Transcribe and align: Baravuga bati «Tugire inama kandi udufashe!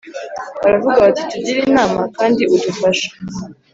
Baravuga 0.63 0.97
bati 1.05 1.23
«Tugire 1.31 1.59
inama 1.69 2.01
kandi 2.17 2.41
udufashe! 2.55 3.07